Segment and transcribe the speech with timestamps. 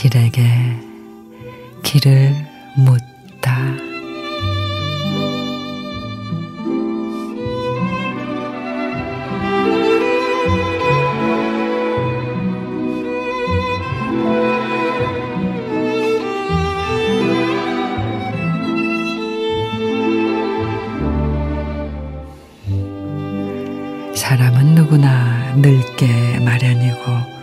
[0.00, 0.42] 길에게
[1.82, 2.34] 길을
[2.74, 3.76] 묻다.
[24.14, 27.39] 사람은 누구나 늙게 마련이고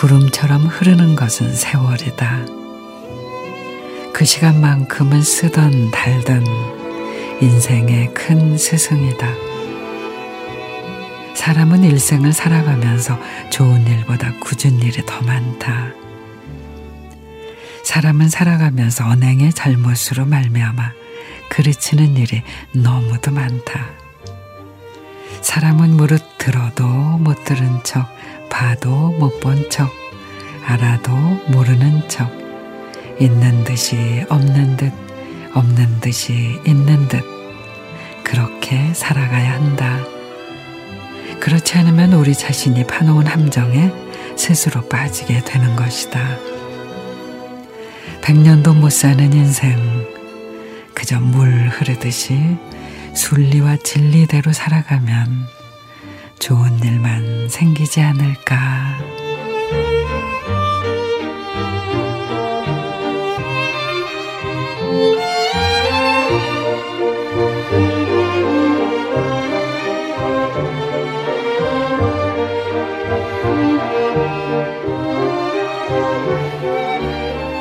[0.00, 2.46] 구름처럼 흐르는 것은 세월이다.
[4.14, 6.42] 그 시간만큼은 쓰던 달던
[7.42, 9.28] 인생의 큰 스승이다.
[11.34, 13.18] 사람은 일생을 살아가면서
[13.50, 15.92] 좋은 일보다 굳은 일이 더 많다.
[17.84, 20.92] 사람은 살아가면서 언행의 잘못으로 말미암아
[21.50, 23.90] 그르치는 일이 너무도 많다.
[25.50, 28.06] 사람은 무릇 들어도 못 들은 척,
[28.48, 29.90] 봐도 못 본 척,
[30.64, 31.10] 알아도
[31.48, 32.30] 모르는 척,
[33.18, 34.92] 있는 듯이 없는 듯,
[35.52, 37.24] 없는 듯이 있는 듯,
[38.22, 39.98] 그렇게 살아가야 한다.
[41.40, 43.90] 그렇지 않으면 우리 자신이 파놓은 함정에
[44.36, 46.20] 스스로 빠지게 되는 것이다.
[48.22, 49.76] 백년도 못 사는 인생,
[50.94, 52.38] 그저 물 흐르듯이
[53.20, 55.46] 순리와 진리대로 살아가면
[56.38, 58.98] 좋은 일만 생기지 않을까.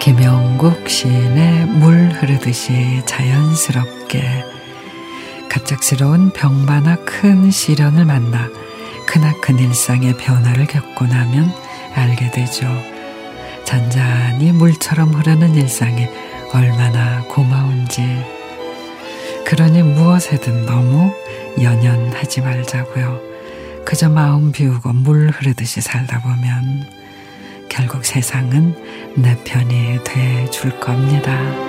[0.00, 4.57] 김영국 시인의 물 흐르듯이 자연스럽게
[5.48, 8.48] 갑작스러운 병마나 큰 시련을 만나
[9.06, 11.52] 크나큰 일상의 변화를 겪고 나면
[11.94, 12.66] 알게 되죠.
[13.64, 16.06] 잔잔히 물처럼 흐르는 일상이
[16.52, 18.02] 얼마나 고마운지.
[19.46, 21.12] 그러니 무엇에든 너무
[21.60, 23.20] 연연하지 말자고요.
[23.84, 26.86] 그저 마음 비우고 물 흐르듯이 살다 보면
[27.70, 28.74] 결국 세상은
[29.16, 31.67] 내 편이 돼 줄 겁니다.